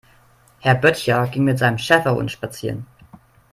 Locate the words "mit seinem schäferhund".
1.43-2.31